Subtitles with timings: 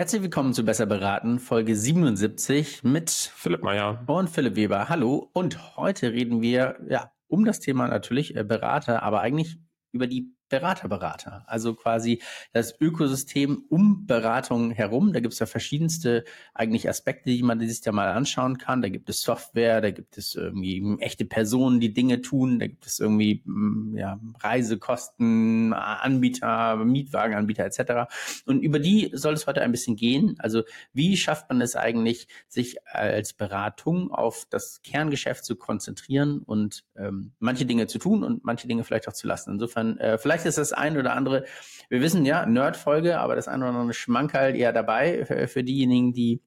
[0.00, 4.88] Herzlich willkommen zu Besser beraten, Folge 77 mit Philipp Meyer und Philipp Weber.
[4.88, 5.28] Hallo.
[5.34, 9.58] Und heute reden wir ja um das Thema natürlich äh, Berater, aber eigentlich
[9.92, 11.44] über die Berater, Berater.
[11.46, 12.20] Also quasi
[12.52, 15.12] das Ökosystem um Beratung herum.
[15.12, 18.82] Da gibt es ja verschiedenste eigentlich Aspekte, die man sich da mal anschauen kann.
[18.82, 22.84] Da gibt es Software, da gibt es irgendwie echte Personen, die Dinge tun, da gibt
[22.84, 28.12] es irgendwie mm, ja, Reisekosten, Anbieter, Mietwagenanbieter etc.
[28.44, 30.34] Und über die soll es heute ein bisschen gehen.
[30.38, 36.84] Also wie schafft man es eigentlich, sich als Beratung auf das Kerngeschäft zu konzentrieren und
[36.96, 39.52] ähm, manche Dinge zu tun und manche Dinge vielleicht auch zu lassen.
[39.52, 41.44] Insofern äh, vielleicht vielleicht ist das ein oder andere,
[41.88, 46.12] wir wissen ja, Nerd-Folge, aber das ein oder andere Schmankerl eher dabei für, für diejenigen,
[46.12, 46.42] die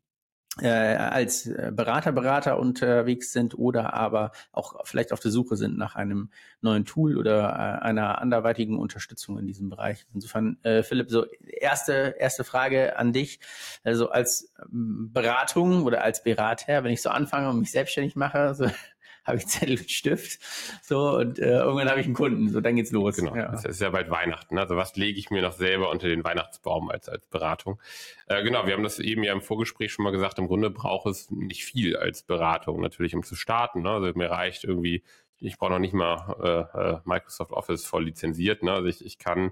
[0.61, 5.95] äh, als Berater, Berater unterwegs sind oder aber auch vielleicht auf der Suche sind nach
[5.95, 6.29] einem
[6.61, 10.05] neuen Tool oder äh, einer anderweitigen Unterstützung in diesem Bereich.
[10.13, 13.39] Insofern, äh, Philipp, so erste, erste Frage an dich.
[13.84, 18.53] Also als ähm, Beratung oder als Berater, wenn ich so anfange und mich selbstständig mache,
[18.53, 18.68] so
[19.26, 20.40] habe ich Zettel und Stift.
[20.82, 22.49] So, und äh, irgendwann habe ich einen Kunden.
[22.49, 23.16] So, dann geht's los.
[23.16, 23.35] Genau.
[23.35, 23.54] Ja.
[23.54, 24.57] Es ist ja bald Weihnachten.
[24.57, 27.80] Also was lege ich mir noch selber unter den Weihnachtsbaum als, als Beratung?
[28.27, 30.40] Äh, genau, wir haben das eben ja im Vorgespräch schon mal gesagt.
[30.40, 33.82] Im Grunde braucht es nicht viel als Beratung, natürlich, um zu starten.
[33.82, 33.90] Ne?
[33.90, 35.04] Also mir reicht irgendwie
[35.44, 38.63] ich brauche noch nicht mal äh, äh, Microsoft Office voll lizenziert.
[38.63, 38.72] Ne?
[38.72, 39.52] Also ich, ich kann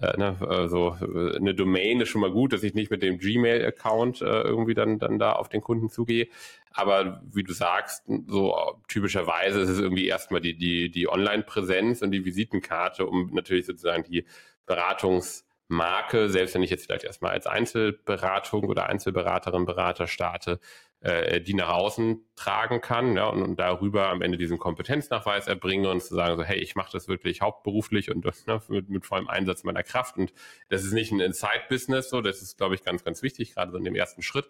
[0.00, 3.18] äh, ne, so äh, eine Domain ist schon mal gut, dass ich nicht mit dem
[3.18, 6.28] Gmail-Account äh, irgendwie dann dann da auf den Kunden zugehe.
[6.72, 8.54] Aber wie du sagst, so
[8.86, 14.04] typischerweise ist es irgendwie erstmal die die die Online-Präsenz und die Visitenkarte, um natürlich sozusagen
[14.04, 14.24] die
[14.66, 20.60] Beratungsmarke, selbst wenn ich jetzt vielleicht erstmal als Einzelberatung oder Einzelberaterin, Berater starte,
[21.00, 25.90] äh, die nach außen tragen kann ja, und, und darüber am Ende diesen Kompetenznachweis erbringe
[25.90, 29.28] und zu sagen, so, hey, ich mache das wirklich hauptberuflich und ne, mit, mit vollem
[29.28, 30.16] Einsatz meiner Kraft.
[30.16, 30.32] Und
[30.68, 33.78] das ist nicht ein Inside-Business, so, das ist, glaube ich, ganz, ganz wichtig, gerade so
[33.78, 34.48] in dem ersten Schritt.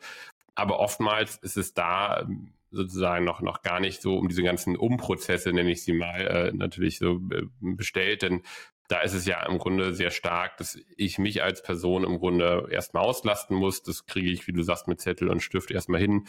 [0.55, 4.77] Aber oftmals ist es da ähm, sozusagen noch, noch gar nicht so um diese ganzen
[4.77, 8.23] Umprozesse, nenne ich sie mal, äh, natürlich so äh, bestellt.
[8.23, 8.43] Denn
[8.89, 12.69] da ist es ja im Grunde sehr stark, dass ich mich als Person im Grunde
[12.71, 13.83] erstmal auslasten muss.
[13.83, 16.27] Das kriege ich, wie du sagst, mit Zettel und Stift erstmal hin.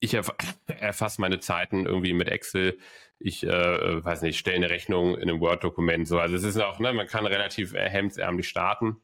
[0.00, 0.34] Ich erf
[0.66, 2.78] erfasse meine Zeiten irgendwie mit Excel.
[3.20, 6.08] Ich äh, weiß nicht, stelle eine Rechnung in einem Word-Dokument.
[6.08, 8.96] So, also es ist auch, ne, man kann relativ äh, hemdsärmlich starten.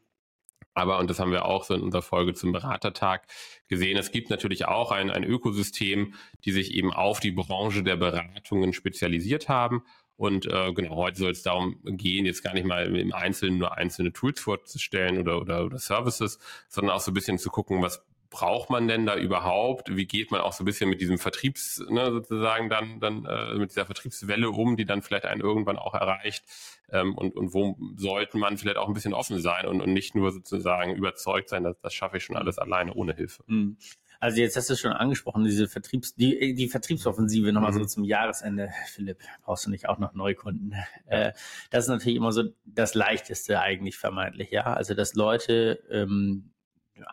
[0.74, 3.26] Aber, und das haben wir auch so in unserer Folge zum Beratertag
[3.68, 6.14] gesehen, es gibt natürlich auch ein, ein Ökosystem,
[6.44, 9.84] die sich eben auf die Branche der Beratungen spezialisiert haben
[10.16, 13.76] und äh, genau, heute soll es darum gehen, jetzt gar nicht mal im Einzelnen nur
[13.76, 16.38] einzelne Tools vorzustellen oder, oder, oder Services,
[16.68, 19.94] sondern auch so ein bisschen zu gucken, was braucht man denn da überhaupt?
[19.94, 23.54] Wie geht man auch so ein bisschen mit diesem Vertriebs, ne, sozusagen dann, dann äh,
[23.54, 26.44] mit dieser Vertriebswelle um, die dann vielleicht einen irgendwann auch erreicht?
[26.90, 30.14] Ähm, und, und wo sollte man vielleicht auch ein bisschen offen sein und, und nicht
[30.14, 33.42] nur sozusagen überzeugt sein, dass das schaffe ich schon alles alleine ohne Hilfe.
[33.46, 33.76] Mhm.
[34.20, 37.78] Also jetzt hast du schon angesprochen, diese Vertriebs, die, die Vertriebsoffensive nochmal mhm.
[37.78, 40.74] so zum Jahresende, Philipp, brauchst du nicht auch noch Neukunden.
[41.06, 41.32] Äh,
[41.70, 44.64] das ist natürlich immer so das Leichteste eigentlich vermeintlich, ja.
[44.64, 46.50] Also dass Leute ähm,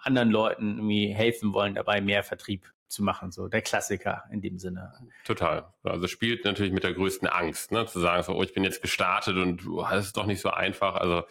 [0.02, 4.60] anderen Leuten irgendwie helfen wollen, dabei mehr Vertrieb zu machen, so der Klassiker in dem
[4.60, 4.94] Sinne.
[5.26, 5.74] Total.
[5.84, 8.82] Also spielt natürlich mit der größten Angst, ne, zu sagen, so, oh, ich bin jetzt
[8.82, 10.96] gestartet und oh, das ist doch nicht so einfach.
[10.96, 11.24] Also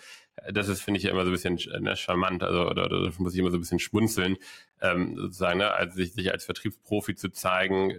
[0.51, 3.39] das ist, finde ich, immer so ein bisschen ne, charmant, also oder, oder muss ich
[3.39, 4.37] immer so ein bisschen schmunzeln,
[4.81, 7.93] ähm, sozusagen, ne, also sich, sich als Vertriebsprofi zu zeigen,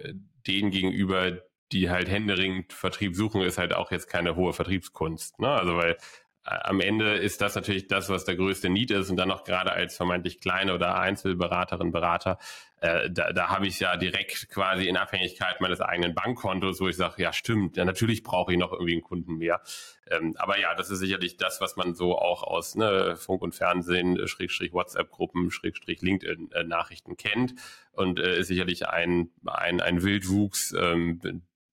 [0.46, 1.42] denen gegenüber,
[1.72, 5.40] die halt händeringend Vertrieb suchen, ist halt auch jetzt keine hohe Vertriebskunst.
[5.40, 5.48] Ne?
[5.48, 5.96] Also weil
[6.44, 9.72] am Ende ist das natürlich das, was der größte Need ist und dann noch gerade
[9.72, 12.38] als vermeintlich kleine oder Einzelberaterin, Berater,
[12.84, 16.96] äh, da, da habe ich ja direkt quasi in Abhängigkeit meines eigenen Bankkontos, wo ich
[16.96, 19.62] sage, ja stimmt, ja natürlich brauche ich noch irgendwie einen Kunden mehr.
[20.10, 23.54] Ähm, aber ja, das ist sicherlich das, was man so auch aus ne, Funk und
[23.54, 27.54] Fernsehen, äh, Schrägstrich WhatsApp-Gruppen, Schrägstrich LinkedIn-Nachrichten äh, kennt
[27.92, 31.22] und äh, ist sicherlich ein, ein, ein Wildwuchs, ähm,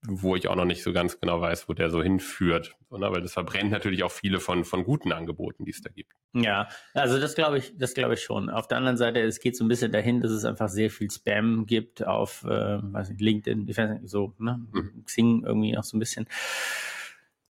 [0.07, 2.75] wo ich auch noch nicht so ganz genau weiß, wo der so hinführt.
[2.89, 3.11] So, ne?
[3.11, 6.13] Weil das verbrennt natürlich auch viele von, von guten Angeboten, die es da gibt.
[6.33, 8.49] Ja, also das glaube ich, das glaube ich schon.
[8.49, 11.11] Auf der anderen Seite, es geht so ein bisschen dahin, dass es einfach sehr viel
[11.11, 12.47] Spam gibt auf, äh,
[12.81, 14.65] weiß nicht, LinkedIn, ich weiß nicht, so, ne?
[14.71, 15.03] Mhm.
[15.05, 16.27] Xing irgendwie noch so ein bisschen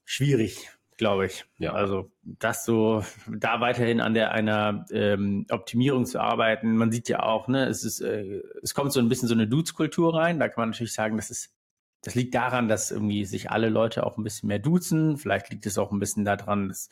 [0.04, 1.46] schwierig glaube ich.
[1.58, 1.74] Ja.
[1.74, 6.78] Also das so, da weiterhin an der einer ähm, Optimierung zu arbeiten.
[6.78, 9.48] Man sieht ja auch, ne, es ist, äh, es kommt so ein bisschen so eine
[9.48, 10.40] Dudes-Kultur rein.
[10.40, 11.56] Da kann man natürlich sagen, das ist
[12.02, 15.18] das liegt daran, dass irgendwie sich alle Leute auch ein bisschen mehr duzen.
[15.18, 16.90] Vielleicht liegt es auch ein bisschen daran, dass,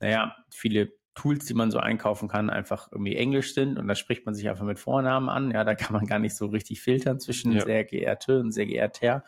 [0.00, 4.24] naja, viele Tools, die man so einkaufen kann, einfach irgendwie Englisch sind und da spricht
[4.26, 5.50] man sich einfach mit Vornamen an.
[5.50, 7.64] Ja, da kann man gar nicht so richtig filtern zwischen ja.
[7.64, 9.24] sehr geehrte und sehr geehrter.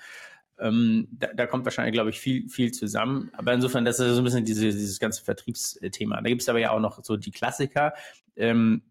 [0.58, 3.31] Ähm, da, da kommt wahrscheinlich, glaube ich, viel, viel zusammen.
[3.32, 6.20] Aber insofern, das ist so ein bisschen diese, dieses ganze Vertriebsthema.
[6.20, 7.94] Da gibt es aber ja auch noch so die Klassiker.
[8.37, 8.82] Ähm,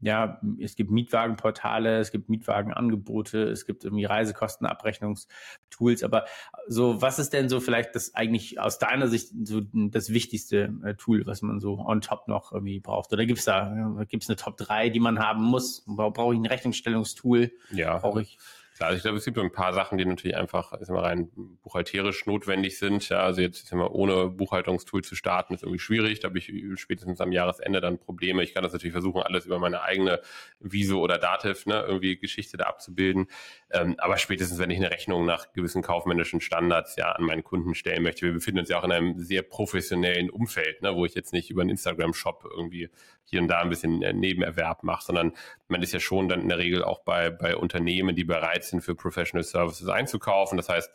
[0.00, 6.24] ja, es gibt Mietwagenportale, es gibt Mietwagenangebote, es gibt irgendwie Reisekostenabrechnungstools, aber
[6.66, 10.94] so, was ist denn so vielleicht das eigentlich aus deiner Sicht so das wichtigste äh,
[10.94, 13.12] Tool, was man so on top noch irgendwie braucht?
[13.12, 15.84] Oder gibt's da, gibt's eine Top 3, die man haben muss?
[15.86, 17.52] Brauche ich ein Rechnungsstellungstool?
[17.70, 17.98] Ja.
[17.98, 18.38] Brauche ich
[18.80, 21.28] Klar, also ich glaube, es gibt ein paar Sachen, die natürlich einfach ist mal, rein
[21.62, 23.06] buchhalterisch notwendig sind.
[23.10, 26.20] Ja, also jetzt ist immer ohne Buchhaltungstool zu starten, ist irgendwie schwierig.
[26.20, 28.42] Da habe ich spätestens am Jahresende dann Probleme.
[28.42, 30.22] Ich kann das natürlich versuchen, alles über meine eigene
[30.60, 33.26] Viso oder Dativ, ne, irgendwie Geschichte da abzubilden.
[33.70, 37.74] Ähm, aber spätestens, wenn ich eine Rechnung nach gewissen kaufmännischen Standards ja an meinen Kunden
[37.74, 41.14] stellen möchte, wir befinden uns ja auch in einem sehr professionellen Umfeld, ne, wo ich
[41.14, 42.88] jetzt nicht über einen Instagram-Shop irgendwie
[43.24, 45.32] hier und da ein bisschen äh, Nebenerwerb mache, sondern
[45.68, 48.82] man ist ja schon dann in der Regel auch bei, bei Unternehmen, die bereit sind,
[48.82, 50.56] für Professional Services einzukaufen.
[50.56, 50.90] Das heißt,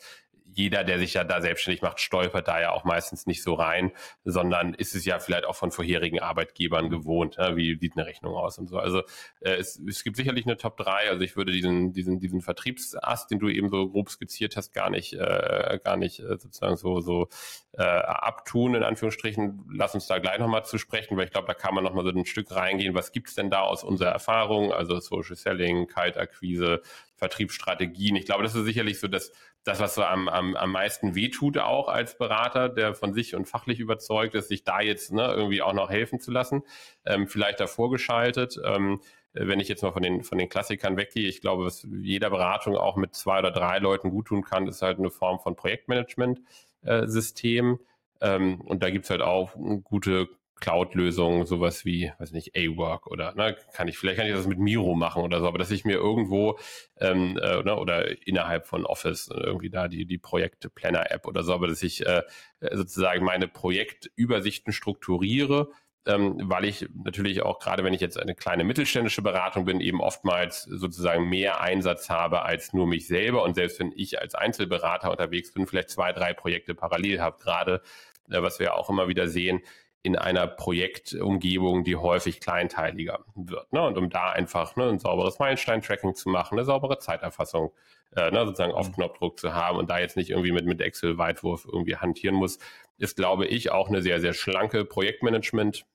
[0.56, 3.92] jeder, der sich ja da selbstständig macht, stolpert da ja auch meistens nicht so rein,
[4.24, 7.36] sondern ist es ja vielleicht auch von vorherigen Arbeitgebern gewohnt.
[7.36, 8.78] Ja, wie sieht eine Rechnung aus und so.
[8.80, 9.00] Also
[9.42, 11.10] äh, es, es gibt sicherlich eine Top 3.
[11.10, 14.90] Also ich würde diesen, diesen, diesen Vertriebsast, den du eben so grob skizziert hast, gar
[14.90, 17.28] nicht, äh, gar nicht äh, sozusagen so, so
[17.74, 19.66] äh, abtun, in Anführungsstrichen.
[19.74, 22.12] Lass uns da gleich nochmal zu sprechen, weil ich glaube, da kann man nochmal so
[22.12, 22.96] ein Stück reingehen.
[22.96, 24.72] Was gibt's denn da aus unserer Erfahrung?
[24.72, 26.82] Also Social Selling, Kaltakquise,
[27.16, 28.16] Vertriebsstrategien.
[28.16, 29.32] Ich glaube, das ist sicherlich so das,
[29.64, 33.48] das was so am, am, am meisten wehtut auch als Berater, der von sich und
[33.48, 36.64] fachlich überzeugt ist, sich da jetzt ne, irgendwie auch noch helfen zu lassen.
[37.06, 38.60] Ähm, vielleicht davor geschaltet.
[38.64, 39.02] Ähm,
[39.34, 42.78] wenn ich jetzt mal von den, von den Klassikern weggehe, ich glaube, was jeder Beratung
[42.78, 47.80] auch mit zwei oder drei Leuten gut tun kann, ist halt eine Form von Projektmanagement-System.
[48.22, 49.52] Äh, ähm, und da gibt's halt auch
[49.84, 50.30] gute
[50.60, 54.60] Cloud-Lösungen, sowas wie, weiß nicht, A-Work oder ne, kann ich, vielleicht kann ich das mit
[54.60, 56.58] Miro machen oder so, aber dass ich mir irgendwo
[57.00, 61.68] ähm, äh, ne, oder innerhalb von Office irgendwie da die, die Projektplanner-App oder so, aber
[61.68, 62.24] dass ich äh,
[62.72, 65.70] sozusagen meine Projektübersichten strukturiere,
[66.08, 70.02] ähm, weil ich natürlich auch gerade, wenn ich jetzt eine kleine mittelständische Beratung bin, eben
[70.02, 73.44] oftmals sozusagen mehr Einsatz habe als nur mich selber.
[73.44, 77.82] Und selbst wenn ich als Einzelberater unterwegs bin, vielleicht zwei, drei Projekte parallel habe, gerade
[78.30, 79.62] äh, was wir auch immer wieder sehen,
[80.06, 83.74] in einer Projektumgebung, die häufig kleinteiliger wird.
[83.74, 83.82] Ne?
[83.82, 87.72] Und um da einfach ne, ein sauberes Meilenstein-Tracking zu machen, eine saubere Zeiterfassung,
[88.16, 88.94] äh, ne, sozusagen auf mhm.
[88.94, 92.60] Knopfdruck zu haben und da jetzt nicht irgendwie mit, mit Excel-Weitwurf irgendwie hantieren muss,
[93.00, 95.86] ist, glaube ich, auch eine sehr, sehr schlanke Projektmanagement-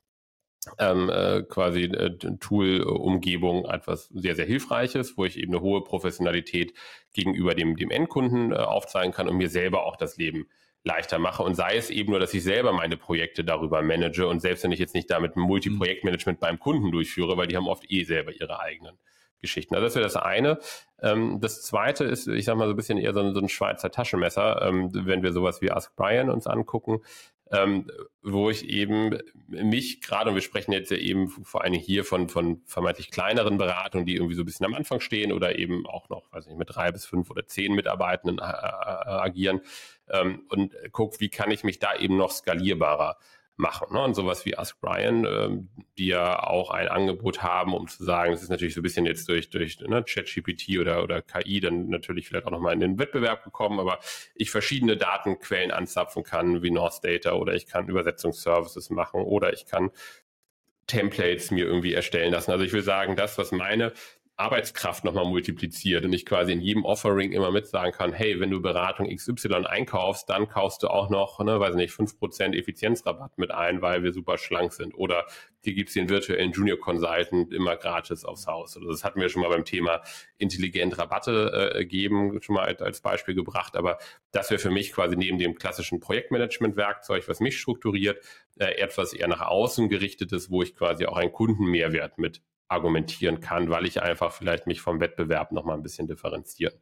[0.79, 6.75] ähm, äh, quasi äh, Tool-Umgebung etwas sehr, sehr Hilfreiches, wo ich eben eine hohe Professionalität
[7.15, 10.49] gegenüber dem, dem Endkunden äh, aufzeigen kann und mir selber auch das Leben
[10.83, 14.41] leichter mache und sei es eben nur, dass ich selber meine Projekte darüber manage und
[14.41, 18.05] selbst wenn ich jetzt nicht damit Multiprojektmanagement beim Kunden durchführe, weil die haben oft eh
[18.05, 18.99] selber ihre eigenen
[19.41, 19.75] Geschichten.
[19.75, 20.59] Also das wäre das eine.
[21.03, 24.63] Ähm, das zweite ist, ich sag mal so ein bisschen eher so ein, Schweizer Taschenmesser,
[24.63, 27.01] ähm, wenn wir sowas wie Ask Brian uns angucken
[27.53, 27.91] ähm,
[28.23, 29.19] wo ich eben
[29.49, 33.59] mich gerade, und wir sprechen jetzt ja eben vor allem hier von, von vermeintlich kleineren
[33.59, 36.59] Beratungen, die irgendwie so ein bisschen am Anfang stehen oder eben auch noch, weiß nicht,
[36.59, 39.61] mit drei bis fünf oder zehn Mitarbeitenden äh, äh agieren
[40.09, 43.17] ähm, und guck, wie kann ich mich da eben noch skalierbarer
[43.61, 43.93] machen.
[43.93, 44.03] Ne?
[44.03, 45.69] Und sowas wie Ask Brian, ähm,
[45.99, 49.07] die ja auch ein Angebot haben, um zu sagen, es ist natürlich so ein bisschen
[49.07, 52.99] jetzt durch, durch ne, ChatGPT oder, oder KI dann natürlich vielleicht auch nochmal in den
[52.99, 54.01] Wettbewerb gekommen, aber
[54.35, 59.67] ich verschiedene Datenquellen anzapfen kann, wie North Data oder ich kann Übersetzungsservices machen oder ich
[59.67, 59.91] kann
[60.87, 62.51] Templates mir irgendwie erstellen lassen.
[62.51, 63.93] Also ich will sagen, das, was meine
[64.41, 68.51] Arbeitskraft nochmal multipliziert und ich quasi in jedem Offering immer mit sagen kann, hey, wenn
[68.51, 73.37] du Beratung XY einkaufst, dann kaufst du auch noch, ne, weiß nicht, fünf Prozent Effizienzrabatt
[73.37, 74.95] mit ein, weil wir super schlank sind.
[74.95, 75.27] Oder
[75.65, 78.77] dir gibt's den virtuellen Junior Consultant immer gratis aufs Haus.
[78.77, 80.01] Also das hatten wir schon mal beim Thema
[80.39, 83.77] intelligent Rabatte äh, geben, schon mal als, als Beispiel gebracht.
[83.77, 83.99] Aber
[84.33, 88.25] das wäre für mich quasi neben dem klassischen Projektmanagement-Werkzeug, was mich strukturiert,
[88.59, 93.69] äh, etwas eher nach außen gerichtetes, wo ich quasi auch einen Kundenmehrwert mit argumentieren kann,
[93.69, 96.75] weil ich einfach vielleicht mich vom Wettbewerb noch mal ein bisschen differenzieren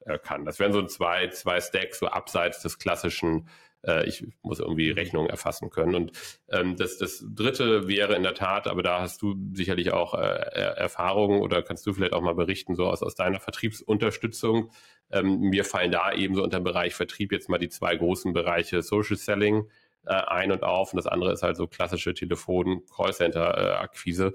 [0.00, 0.44] äh, kann.
[0.44, 3.48] Das wären so zwei, zwei Stacks, so abseits des klassischen,
[3.84, 4.94] äh, ich muss irgendwie mhm.
[4.94, 5.94] Rechnungen erfassen können.
[5.94, 6.12] Und
[6.48, 10.18] ähm, das, das dritte wäre in der Tat, aber da hast du sicherlich auch äh,
[10.18, 14.70] Erfahrungen oder kannst du vielleicht auch mal berichten, so aus, aus deiner Vertriebsunterstützung.
[15.10, 18.32] Ähm, mir fallen da eben so unter dem Bereich Vertrieb jetzt mal die zwei großen
[18.32, 19.68] Bereiche Social Selling
[20.06, 24.32] äh, ein und auf und das andere ist halt so klassische Telefon-Callcenter-Akquise.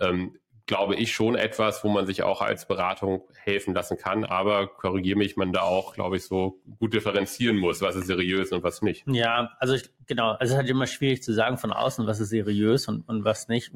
[0.00, 4.24] Ähm, glaube ich, schon etwas, wo man sich auch als Beratung helfen lassen kann.
[4.24, 8.50] Aber korrigiere mich, man da auch, glaube ich, so gut differenzieren muss, was ist seriös
[8.52, 9.04] und was nicht.
[9.06, 12.20] Ja, also ich, genau, also es ist halt immer schwierig zu sagen von außen, was
[12.20, 13.72] ist seriös und, und was nicht.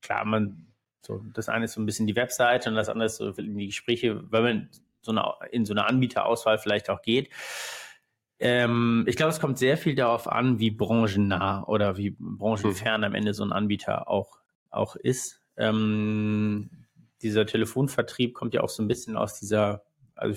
[0.00, 0.66] Klar, man,
[1.02, 3.58] so, das eine ist so ein bisschen die Webseite und das andere ist so in
[3.58, 4.68] die Gespräche, wenn man
[5.02, 7.28] so eine, in so eine Anbieterauswahl vielleicht auch geht.
[8.38, 13.14] Ähm, ich glaube, es kommt sehr viel darauf an, wie branchennah oder wie branchenfern am
[13.14, 14.38] Ende so ein Anbieter auch,
[14.70, 16.70] auch ist Ähm,
[17.22, 20.36] dieser Telefonvertrieb kommt ja auch so ein bisschen aus dieser, also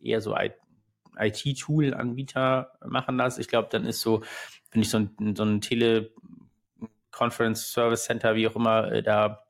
[0.00, 0.36] eher so
[1.16, 3.38] IT-Tool-Anbieter machen das.
[3.38, 4.22] Ich glaube, dann ist so,
[4.70, 9.43] wenn ich so ein, so ein Tele-Conference Service Center, wie auch immer, äh, da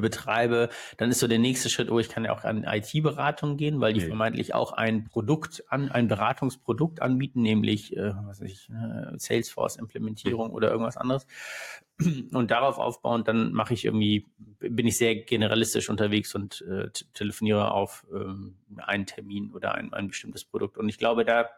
[0.00, 3.80] betreibe, dann ist so der nächste Schritt, oh, ich kann ja auch an IT-Beratung gehen,
[3.80, 4.08] weil die okay.
[4.08, 10.50] vermeintlich auch ein Produkt an, ein Beratungsprodukt anbieten, nämlich, äh, was weiß ich, äh, Salesforce-Implementierung
[10.50, 11.26] oder irgendwas anderes.
[12.32, 14.26] Und darauf aufbauend, dann mache ich irgendwie,
[14.58, 20.08] bin ich sehr generalistisch unterwegs und äh, telefoniere auf ähm, einen Termin oder ein, ein
[20.08, 20.78] bestimmtes Produkt.
[20.78, 21.48] Und ich glaube, da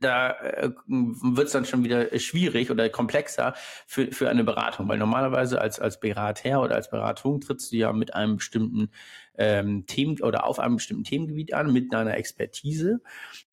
[0.00, 3.54] da äh, wird es dann schon wieder schwierig oder komplexer
[3.86, 7.92] für, für eine Beratung, weil normalerweise als, als Berater oder als Beratung trittst du ja
[7.92, 8.90] mit einem bestimmten
[9.38, 13.00] ähm, Themen oder auf einem bestimmten Themengebiet an, mit deiner Expertise.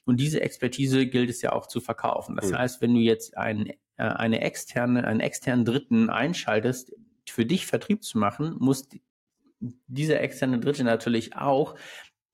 [0.06, 2.36] Und diese Expertise gilt es ja auch zu verkaufen.
[2.36, 2.58] Das mhm.
[2.58, 3.68] heißt, wenn du jetzt ein,
[3.98, 6.94] äh, eine externe, einen externen Dritten einschaltest,
[7.30, 8.90] für dich Vertrieb zu machen, muss
[9.88, 11.76] dieser externe Dritte natürlich auch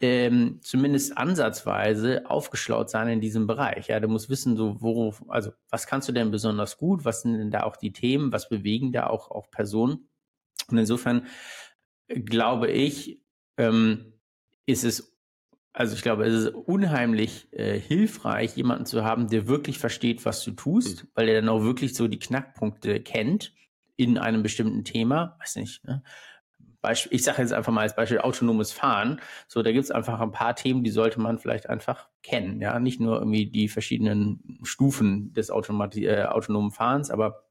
[0.01, 3.87] ähm, zumindest ansatzweise aufgeschlaut sein in diesem Bereich.
[3.87, 7.05] Ja, du musst wissen, so wo, also was kannst du denn besonders gut?
[7.05, 8.31] Was sind denn da auch die Themen?
[8.31, 10.09] Was bewegen da auch auch Personen?
[10.69, 11.27] Und insofern
[12.07, 13.21] glaube ich,
[13.57, 14.13] ähm,
[14.65, 15.17] ist es
[15.71, 20.43] also ich glaube, es ist unheimlich äh, hilfreich, jemanden zu haben, der wirklich versteht, was
[20.43, 21.07] du tust, mhm.
[21.13, 23.53] weil er dann auch wirklich so die Knackpunkte kennt
[23.95, 25.37] in einem bestimmten Thema.
[25.39, 26.03] Weiß nicht, ne?
[26.81, 29.19] Beispiel, ich sage jetzt einfach mal als Beispiel autonomes Fahren.
[29.48, 32.62] So, da gibt es einfach ein paar Themen, die sollte man vielleicht einfach kennen.
[32.62, 37.43] Ja, nicht nur irgendwie die verschiedenen Stufen des Automati äh, autonomen Fahrens, aber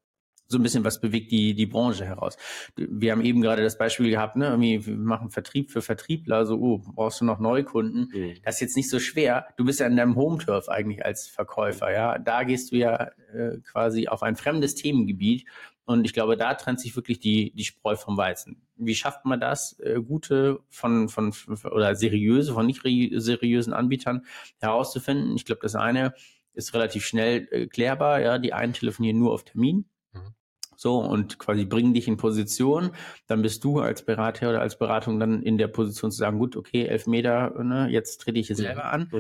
[0.49, 2.38] so ein bisschen, was bewegt die, die Branche heraus.
[2.75, 6.58] Wir haben eben gerade das Beispiel gehabt, ne, irgendwie, wir machen Vertrieb für Vertriebler, so,
[6.58, 8.11] oh, brauchst du noch Neukunden?
[8.12, 8.35] Mhm.
[8.42, 9.49] Das ist jetzt nicht so schwer.
[9.58, 12.18] Du bist ja in deinem Home-Turf eigentlich als Verkäufer, ja.
[12.18, 15.47] Da gehst du ja äh, quasi auf ein fremdes Themengebiet
[15.85, 18.67] und ich glaube, da trennt sich wirklich die, die Spreu vom Weizen.
[18.78, 21.32] Wie schafft man das, äh, gute von, von,
[21.64, 24.25] oder seriöse, von nicht seriösen Anbietern
[24.61, 25.37] herauszufinden?
[25.37, 26.14] Ich glaube, das eine
[26.52, 28.20] ist relativ schnell äh, klärbar.
[28.20, 29.87] Ja, die einen telefonieren nur auf Termin.
[30.12, 30.35] Mhm.
[30.76, 32.90] So, und quasi bringen dich in Position.
[33.26, 36.56] Dann bist du als Berater oder als Beratung dann in der Position zu sagen, gut,
[36.56, 39.11] okay, elf Meter, ne, jetzt trete ich hier selber an.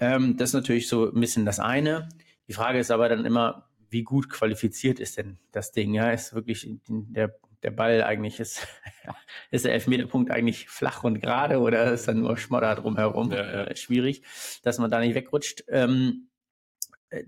[0.00, 2.08] Ähm, das ist natürlich so ein bisschen das eine.
[2.48, 5.94] Die Frage ist aber dann immer, wie gut qualifiziert ist denn das Ding?
[5.94, 8.66] Ja, ist wirklich der, der Ball eigentlich, ist,
[9.50, 13.32] ist der Elfmeterpunkt eigentlich flach und gerade oder ist dann nur Schmodder drumherum?
[13.32, 13.64] Ja, ja.
[13.64, 14.22] Äh, schwierig,
[14.62, 15.64] dass man da nicht wegrutscht.
[15.68, 16.28] Ähm,
[17.10, 17.24] äh,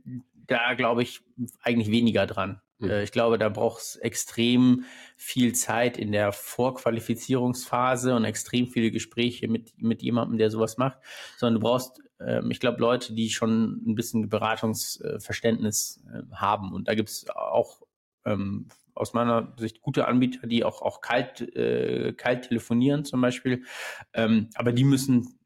[0.47, 1.21] da glaube ich
[1.63, 2.61] eigentlich weniger dran.
[2.79, 2.91] Mhm.
[3.03, 4.85] Ich glaube, da braucht es extrem
[5.17, 10.99] viel Zeit in der Vorqualifizierungsphase und extrem viele Gespräche mit, mit jemandem, der sowas macht,
[11.37, 16.73] sondern du brauchst ähm, ich glaube, Leute, die schon ein bisschen Beratungsverständnis haben.
[16.73, 17.81] Und da gibt es auch
[18.25, 18.69] ähm,
[19.01, 23.65] aus meiner Sicht gute Anbieter, die auch, auch kalt, äh, kalt telefonieren zum Beispiel.
[24.13, 25.41] Ähm, aber die müssen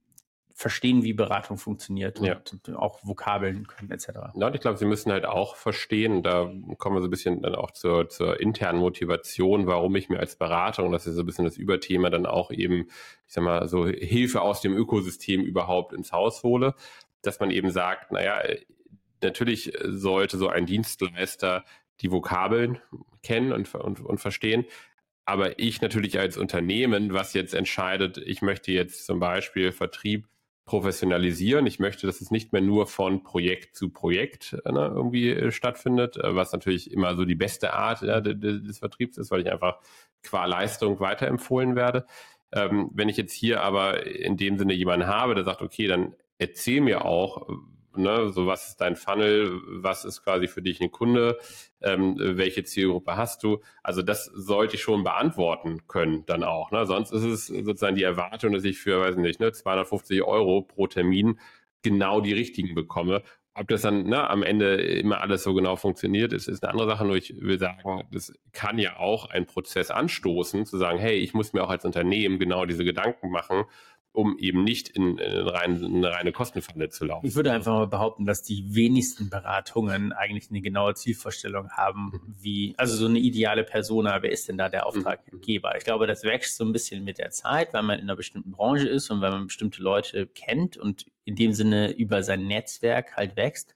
[0.56, 2.37] verstehen, wie Beratung funktioniert ja.
[2.37, 4.11] und auch Vokabeln können etc.
[4.37, 7.42] Ja, und ich glaube, sie müssen halt auch verstehen, da kommen wir so ein bisschen
[7.42, 11.23] dann auch zur, zur internen Motivation, warum ich mir als Berater, und das ist so
[11.23, 12.87] ein bisschen das Überthema, dann auch eben,
[13.26, 16.75] ich sag mal, so Hilfe aus dem Ökosystem überhaupt ins Haus hole,
[17.23, 18.40] dass man eben sagt, naja,
[19.23, 21.64] natürlich sollte so ein Dienstleister
[22.00, 22.78] die Vokabeln
[23.25, 24.64] kennen und, und, und verstehen,
[25.25, 30.28] aber ich natürlich als Unternehmen, was jetzt entscheidet, ich möchte jetzt zum Beispiel Vertrieb
[30.66, 31.66] professionalisieren.
[31.66, 35.50] Ich möchte, dass es nicht mehr nur von Projekt zu Projekt äh, ne, irgendwie äh,
[35.52, 39.50] stattfindet, äh, was natürlich immer so die beste Art ja, des Vertriebs ist, weil ich
[39.50, 39.81] einfach
[40.23, 42.07] qua Leistung weiterempfohlen werde.
[42.52, 46.14] Ähm, wenn ich jetzt hier aber in dem Sinne jemanden habe, der sagt, okay, dann
[46.38, 47.47] erzähl mir auch,
[47.96, 51.38] ne, so was ist dein Funnel, was ist quasi für dich ein Kunde,
[51.82, 53.60] ähm, welche Zielgruppe hast du?
[53.82, 56.70] Also das sollte ich schon beantworten können dann auch.
[56.70, 56.86] Ne?
[56.86, 60.86] Sonst ist es sozusagen die Erwartung, dass ich für, weiß nicht, ne, 250 Euro pro
[60.86, 61.38] Termin
[61.82, 63.22] genau die richtigen bekomme.
[63.56, 66.88] Ob das dann ne, am Ende immer alles so genau funktioniert, ist, ist eine andere
[66.88, 67.04] Sache.
[67.04, 71.34] Nur ich will sagen, das kann ja auch einen Prozess anstoßen, zu sagen, hey, ich
[71.34, 73.64] muss mir auch als Unternehmen genau diese Gedanken machen
[74.14, 77.26] um eben nicht in, in, rein, in eine reine Kostenfalle zu laufen.
[77.26, 82.35] Ich würde einfach mal behaupten, dass die wenigsten Beratungen eigentlich eine genaue Zielvorstellung haben, mhm.
[82.40, 85.71] wie, also so eine ideale Persona, wer ist denn da der Auftraggeber?
[85.71, 85.78] Mhm.
[85.78, 88.52] Ich glaube, das wächst so ein bisschen mit der Zeit, weil man in einer bestimmten
[88.52, 93.16] Branche ist und weil man bestimmte Leute kennt und in dem Sinne über sein Netzwerk
[93.16, 93.75] halt wächst.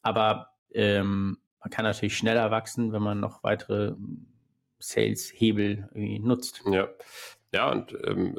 [0.00, 3.96] Aber ähm, man kann natürlich schneller wachsen, wenn man noch weitere
[4.78, 6.62] Sales-Hebel nutzt.
[6.64, 6.88] Ja,
[7.52, 8.38] ja und ähm,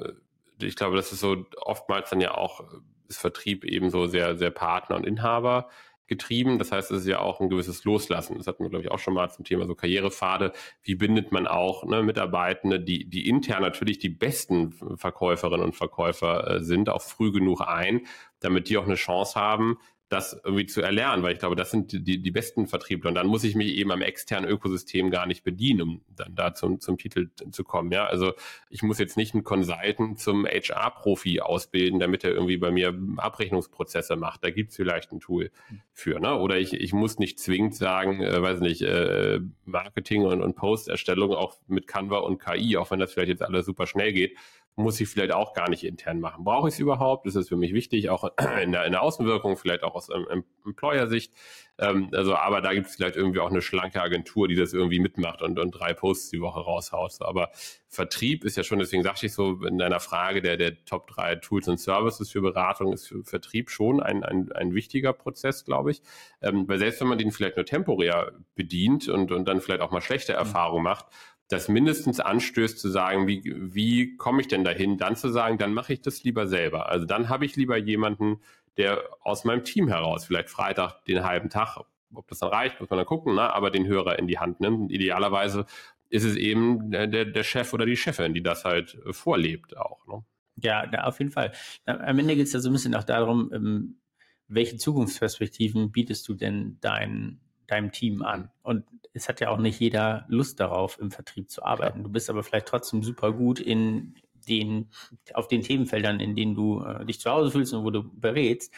[0.61, 2.63] ich glaube, das ist so oftmals dann ja auch,
[3.07, 5.69] ist Vertrieb eben so sehr, sehr Partner und Inhaber
[6.09, 6.59] getrieben.
[6.59, 8.37] Das heißt, es ist ja auch ein gewisses Loslassen.
[8.37, 10.51] Das hatten wir, glaube ich, auch schon mal zum Thema so Karrierepfade.
[10.83, 16.55] Wie bindet man auch ne, Mitarbeitende, die, die intern natürlich die besten Verkäuferinnen und Verkäufer
[16.55, 18.01] äh, sind, auch früh genug ein,
[18.39, 19.77] damit die auch eine Chance haben,
[20.09, 23.09] das irgendwie zu erlernen, weil ich glaube, das sind die, die besten Vertriebler.
[23.09, 26.55] Und dann muss ich mich eben am externen Ökosystem gar nicht bedienen, um dann da
[26.55, 27.91] zum, zum Titel zu kommen.
[27.91, 28.33] Ja, also
[28.71, 34.15] ich muss jetzt nicht einen Consultant zum HR-Profi ausbilden, damit er irgendwie bei mir Abrechnungsprozesse
[34.15, 34.43] macht.
[34.43, 35.51] Da gibt's vielleicht ein Tool
[35.93, 36.19] für.
[36.19, 36.35] Ne?
[36.35, 41.33] Oder ich, ich muss nicht zwingend sagen, äh, weiß nicht, äh, Marketing und, und Posterstellung
[41.33, 44.35] auch mit Canva und KI, auch wenn das vielleicht jetzt alles super schnell geht,
[44.79, 46.43] muss ich vielleicht auch gar nicht intern machen.
[46.43, 47.25] Brauche ich es überhaupt?
[47.25, 48.31] Das ist für mich wichtig, auch
[48.61, 51.33] in der, in der Außenwirkung, vielleicht auch aus ähm, Employer-Sicht.
[51.77, 54.99] Ähm, also, aber da gibt es vielleicht irgendwie auch eine schlanke Agentur, die das irgendwie
[54.99, 57.13] mitmacht und, und drei Posts die Woche raushaut.
[57.21, 57.51] Aber
[57.87, 61.35] Vertrieb ist ja schon, deswegen sagte ich so in deiner Frage, der, der Top drei
[61.35, 65.91] Tools und Services für Beratung ist für Vertrieb schon ein, ein, ein wichtiger Prozess, glaube
[65.91, 66.01] ich.
[66.41, 69.91] Ähm, weil selbst wenn man den vielleicht nur temporär bedient und, und dann vielleicht auch
[69.91, 70.39] mal schlechte mhm.
[70.39, 71.05] Erfahrungen macht,
[71.49, 75.73] das mindestens anstößt zu sagen, wie, wie komme ich denn dahin, dann zu sagen, dann
[75.73, 76.89] mache ich das lieber selber.
[76.89, 78.39] Also dann habe ich lieber jemanden,
[78.77, 81.77] der aus meinem Team heraus, vielleicht Freitag den halben Tag,
[82.13, 83.51] ob das dann reicht, muss man dann gucken, ne?
[83.53, 84.79] aber den Hörer in die Hand nimmt.
[84.79, 85.65] Und idealerweise
[86.09, 90.05] ist es eben der, der Chef oder die Chefin, die das halt vorlebt auch.
[90.05, 90.23] Ne?
[90.57, 91.51] Ja, auf jeden Fall.
[91.85, 93.99] Am Ende geht es ja so ein bisschen auch darum, ähm,
[94.47, 98.51] welche Zukunftsperspektiven bietest du denn deinen deinem Team an.
[98.63, 102.03] Und es hat ja auch nicht jeder Lust darauf, im Vertrieb zu arbeiten.
[102.03, 104.15] Du bist aber vielleicht trotzdem super gut in
[104.47, 104.89] den,
[105.33, 108.73] auf den Themenfeldern, in denen du äh, dich zu Hause fühlst und wo du berätst.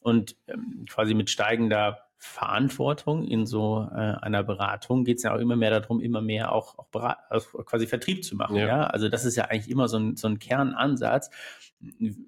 [0.00, 5.38] Und ähm, quasi mit steigender Verantwortung in so äh, einer Beratung geht es ja auch
[5.38, 8.56] immer mehr darum, immer mehr auch, auch also quasi Vertrieb zu machen.
[8.56, 8.66] Ja.
[8.66, 8.84] ja.
[8.84, 11.30] Also das ist ja eigentlich immer so ein, so ein Kernansatz.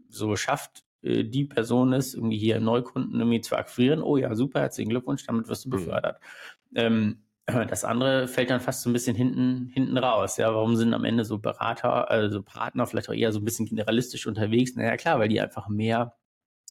[0.09, 4.03] So schafft äh, die Person ist, irgendwie hier Neukunden irgendwie zu akquirieren.
[4.03, 5.73] Oh ja, super, herzlichen Glückwunsch, damit wirst du mhm.
[5.73, 6.21] befördert.
[6.71, 6.77] Mhm.
[6.77, 7.23] Ähm,
[7.69, 10.37] das andere fällt dann fast so ein bisschen hinten, hinten raus.
[10.37, 13.67] Ja, warum sind am Ende so Berater, also Partner vielleicht auch eher so ein bisschen
[13.67, 14.75] generalistisch unterwegs?
[14.77, 16.15] Naja, klar, weil die einfach mehr,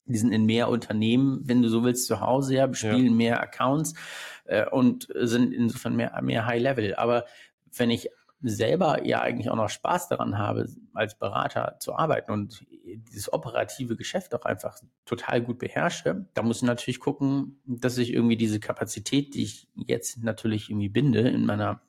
[0.05, 3.11] die sind in mehr Unternehmen, wenn du so willst, zu Hause, ja, bespielen ja.
[3.11, 3.95] mehr Accounts
[4.45, 6.95] äh, und sind insofern mehr, mehr High Level.
[6.95, 7.25] Aber
[7.75, 8.09] wenn ich
[8.49, 13.95] selber ja eigentlich auch noch Spaß daran habe, als Berater zu arbeiten und dieses operative
[13.95, 18.59] Geschäft auch einfach total gut beherrsche, da muss ich natürlich gucken, dass ich irgendwie diese
[18.59, 21.81] Kapazität, die ich jetzt natürlich irgendwie binde in meiner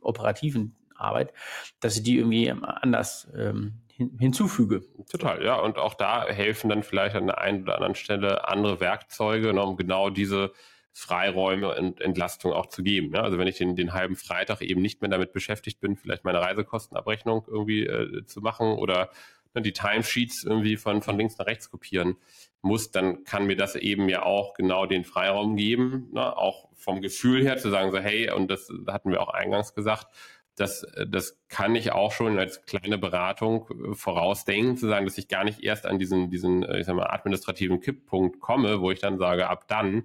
[0.00, 1.32] operativen Arbeit,
[1.80, 4.82] dass ich die irgendwie anders ähm, hin hinzufüge.
[5.08, 5.56] Total, ja.
[5.56, 9.62] Und auch da helfen dann vielleicht an der einen oder anderen Stelle andere Werkzeuge, ne,
[9.62, 10.52] um genau diese
[10.96, 13.12] Freiräume und Entlastung auch zu geben.
[13.14, 13.22] Ja?
[13.22, 16.40] Also wenn ich den, den halben Freitag eben nicht mehr damit beschäftigt bin, vielleicht meine
[16.40, 19.10] Reisekostenabrechnung irgendwie äh, zu machen oder
[19.54, 22.16] ne, die Timesheets irgendwie von, von links nach rechts kopieren
[22.62, 26.36] muss, dann kann mir das eben ja auch genau den Freiraum geben, ne?
[26.36, 30.06] auch vom Gefühl her zu sagen, so hey, und das hatten wir auch eingangs gesagt,
[30.56, 35.26] das, das kann ich auch schon als kleine Beratung äh, vorausdenken, zu sagen, dass ich
[35.26, 39.00] gar nicht erst an diesen, diesen äh, ich sag mal, administrativen Kipppunkt komme, wo ich
[39.00, 40.04] dann sage, ab dann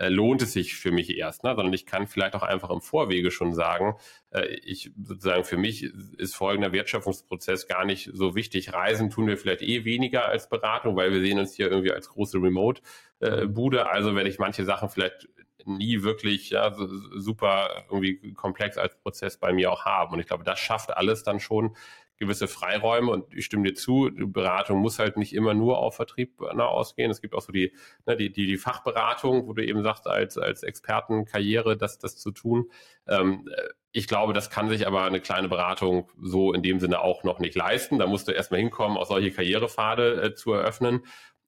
[0.00, 1.54] äh, lohnt es sich für mich erst, ne?
[1.54, 3.96] sondern ich kann vielleicht auch einfach im Vorwege schon sagen,
[4.30, 5.82] äh, ich sozusagen für mich
[6.16, 8.72] ist folgender Wertschöpfungsprozess gar nicht so wichtig.
[8.72, 12.08] Reisen tun wir vielleicht eh weniger als Beratung, weil wir sehen uns hier irgendwie als
[12.08, 13.90] große Remote-Bude.
[13.90, 15.28] also werde ich manche Sachen vielleicht
[15.66, 16.74] nie wirklich ja,
[17.16, 20.14] super irgendwie komplex als Prozess bei mir auch haben.
[20.14, 21.76] Und ich glaube, das schafft alles dann schon
[22.20, 25.96] gewisse Freiräume und ich stimme dir zu, die Beratung muss halt nicht immer nur auf
[25.96, 27.10] Vertrieb na, ausgehen.
[27.10, 27.72] Es gibt auch so die,
[28.06, 32.30] ne, die, die, die Fachberatung, wo du eben sagst, als, als Expertenkarriere das, das zu
[32.30, 32.70] tun.
[33.08, 33.48] Ähm,
[33.92, 37.40] ich glaube, das kann sich aber eine kleine Beratung so in dem Sinne auch noch
[37.40, 37.98] nicht leisten.
[37.98, 41.00] Da musst du erstmal hinkommen, auch solche Karrierepfade äh, zu eröffnen.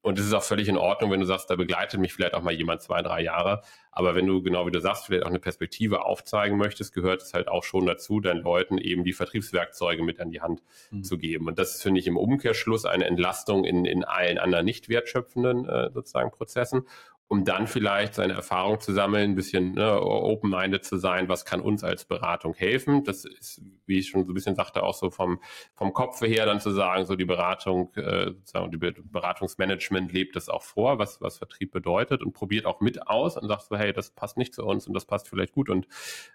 [0.03, 2.43] Und es ist auch völlig in Ordnung, wenn du sagst, da begleitet mich vielleicht auch
[2.43, 3.63] mal jemand zwei, drei Jahre.
[3.93, 7.35] Aber wenn du, genau wie du sagst, vielleicht auch eine Perspektive aufzeigen möchtest, gehört es
[7.35, 11.05] halt auch schon dazu, deinen Leuten eben die Vertriebswerkzeuge mit an die Hand mhm.
[11.05, 11.47] zu geben.
[11.47, 15.69] Und das ist, finde ich, im Umkehrschluss eine Entlastung in, in allen anderen nicht wertschöpfenden
[15.69, 16.87] äh, sozusagen Prozessen
[17.33, 21.63] um dann vielleicht seine Erfahrung zu sammeln, ein bisschen ne, open-minded zu sein, was kann
[21.63, 23.05] uns als Beratung helfen.
[23.05, 25.41] Das ist, wie ich schon so ein bisschen sagte, auch so vom,
[25.73, 30.51] vom Kopf her dann zu sagen, so die Beratung, äh, sozusagen die Beratungsmanagement lebt das
[30.51, 33.95] auch vor, was, was Vertrieb bedeutet und probiert auch mit aus und sagt so, hey,
[33.95, 35.87] das passt nicht zu uns und das passt vielleicht gut und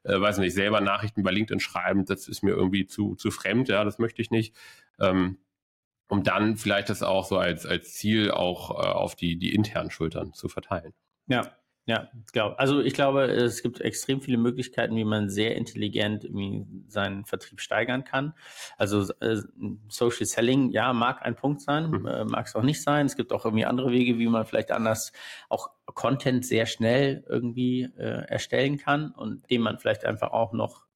[0.03, 3.69] äh, weiß nicht, selber Nachrichten bei LinkedIn schreiben, das ist mir irgendwie zu, zu fremd,
[3.69, 4.55] ja, das möchte ich nicht.
[4.99, 5.37] Ähm,
[6.09, 9.91] um dann vielleicht das auch so als, als Ziel auch äh, auf die, die internen
[9.91, 10.93] Schultern zu verteilen.
[11.27, 11.41] Ja,
[11.87, 16.27] Ja, glaub, also ich glaube, es gibt extrem viele Möglichkeiten, wie man sehr intelligent
[16.89, 18.33] seinen Vertrieb steigern kann.
[18.77, 19.37] Also äh,
[19.87, 22.05] Social Selling, ja, mag ein Punkt sein, mhm.
[22.05, 23.05] äh, mag es auch nicht sein.
[23.05, 25.13] Es gibt auch irgendwie andere Wege, wie man vielleicht anders
[25.47, 30.86] auch Content sehr schnell irgendwie äh, erstellen kann und dem man vielleicht einfach auch noch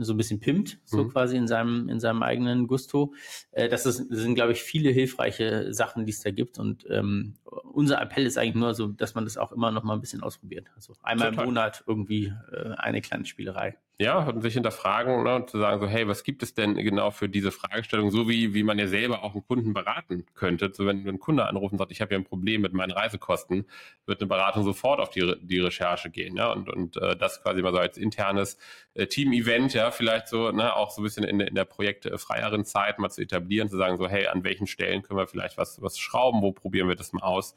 [0.00, 1.10] so ein bisschen pimmt, so mhm.
[1.10, 3.14] quasi in seinem, in seinem eigenen Gusto.
[3.52, 6.58] Äh, das, ist, das sind, glaube ich, viele hilfreiche Sachen, die es da gibt.
[6.58, 7.34] Und ähm,
[7.72, 10.22] unser Appell ist eigentlich nur so, dass man das auch immer noch mal ein bisschen
[10.22, 10.68] ausprobiert.
[10.74, 11.44] Also einmal Total.
[11.44, 13.76] im Monat irgendwie äh, eine kleine Spielerei.
[14.00, 17.12] Ja, und sich hinterfragen ne, und zu sagen so, hey, was gibt es denn genau
[17.12, 20.72] für diese Fragestellung, so wie, wie man ja selber auch einen Kunden beraten könnte.
[20.74, 23.66] So wenn ein Kunde anruft und sagt, ich habe ja ein Problem mit meinen Reisekosten,
[24.04, 26.36] wird eine Beratung sofort auf die, die Recherche gehen.
[26.36, 26.50] Ja?
[26.50, 28.58] Und, und äh, das quasi mal so als internes
[28.94, 32.98] äh, Team-Event, ja, vielleicht so, ne, auch so ein bisschen in, in der projektfreieren Zeit
[32.98, 36.00] mal zu etablieren, zu sagen so, hey, an welchen Stellen können wir vielleicht was, was
[36.00, 37.54] schrauben, wo probieren wir das mal aus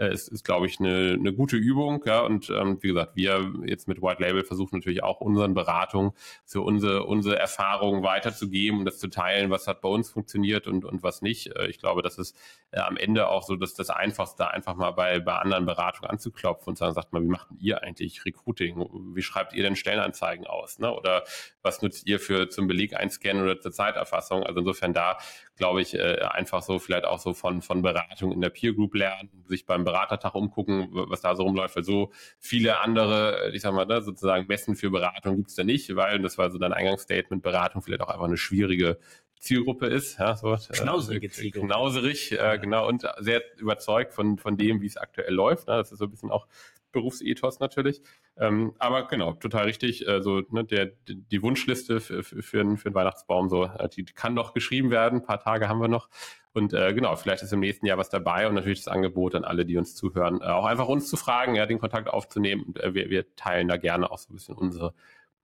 [0.00, 2.02] äh, ist, ist glaube ich, eine, eine gute Übung.
[2.06, 2.20] Ja?
[2.20, 6.12] Und ähm, wie gesagt, wir jetzt mit White Label versuchen natürlich auch unseren Beratungen
[6.44, 10.84] so unsere, unsere Erfahrungen weiterzugeben und das zu teilen, was hat bei uns funktioniert und,
[10.84, 11.54] und was nicht.
[11.56, 12.36] Äh, ich glaube, das ist
[12.70, 16.70] äh, am Ende auch so dass das Einfachste, einfach mal bei, bei anderen Beratungen anzuklopfen
[16.70, 19.14] und sagen, sagt mal, wie macht ihr eigentlich Recruiting?
[19.14, 20.78] Wie schreibt ihr denn Stellenanzeigen aus?
[20.78, 20.92] Ne?
[20.92, 21.24] Oder
[21.62, 24.44] was nutzt ihr für zum Beleg einscannen oder zur Zeiterfassung?
[24.44, 25.18] Also insofern da
[25.60, 28.94] glaube ich, äh, einfach so vielleicht auch so von, von Beratung in der Peer Group
[28.94, 33.60] lernen, sich beim Beratertag umgucken, was da so rumläuft, weil so viele andere, äh, ich
[33.60, 36.56] sag mal, ne, sozusagen Messen für Beratung gibt es da nicht, weil, das war so
[36.56, 38.98] dein Eingangsstatement, Beratung vielleicht auch einfach eine schwierige
[39.38, 40.18] Zielgruppe ist.
[40.18, 41.66] Ja, so, Knauserige äh, Zielgruppe.
[41.66, 45.68] Knauserig, äh, genau, und sehr überzeugt von, von dem, wie es aktuell läuft.
[45.68, 45.76] Ne?
[45.76, 46.46] Das ist so ein bisschen auch
[46.92, 48.02] Berufsethos natürlich.
[48.36, 50.06] Ähm, aber genau, total richtig.
[50.06, 53.88] Äh, so, ne, der, die Wunschliste für, für, für, einen, für einen Weihnachtsbaum, so, äh,
[53.88, 55.20] die kann noch geschrieben werden.
[55.20, 56.08] Ein paar Tage haben wir noch.
[56.52, 59.44] Und äh, genau, vielleicht ist im nächsten Jahr was dabei und natürlich das Angebot an
[59.44, 62.64] alle, die uns zuhören, äh, auch einfach uns zu fragen, ja, den Kontakt aufzunehmen.
[62.64, 64.94] Und äh, wir, wir teilen da gerne auch so ein bisschen unsere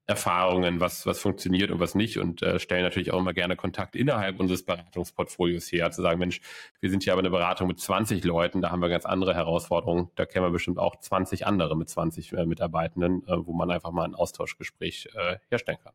[0.07, 3.97] Erfahrungen, was, was funktioniert und was nicht und äh, stellen natürlich auch immer gerne Kontakt
[3.97, 6.40] innerhalb unseres Beratungsportfolios her, zu sagen, Mensch,
[6.81, 10.11] wir sind hier aber eine Beratung mit 20 Leuten, da haben wir ganz andere Herausforderungen,
[10.14, 13.90] da kennen wir bestimmt auch 20 andere mit 20 äh, Mitarbeitenden, äh, wo man einfach
[13.90, 15.92] mal ein Austauschgespräch äh, herstellen kann.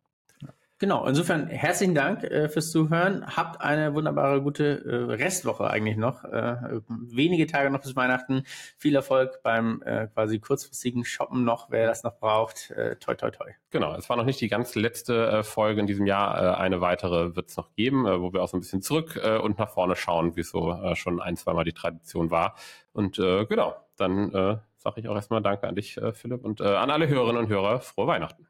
[0.81, 3.23] Genau, insofern herzlichen Dank äh, fürs Zuhören.
[3.37, 6.23] Habt eine wunderbare, gute äh, Restwoche eigentlich noch.
[6.23, 8.45] Äh, wenige Tage noch bis Weihnachten.
[8.79, 12.71] Viel Erfolg beim äh, quasi kurzfristigen Shoppen noch, wer das noch braucht.
[12.71, 13.51] Äh, toi, toi, toi.
[13.69, 16.35] Genau, es war noch nicht die ganz letzte äh, Folge in diesem Jahr.
[16.35, 19.21] Äh, eine weitere wird es noch geben, äh, wo wir auch so ein bisschen zurück
[19.23, 22.55] äh, und nach vorne schauen, wie es so äh, schon ein, zweimal die Tradition war.
[22.91, 26.59] Und äh, genau, dann äh, sage ich auch erstmal Danke an dich, äh, Philipp, und
[26.59, 27.81] äh, an alle Hörerinnen und Hörer.
[27.81, 28.47] Frohe Weihnachten.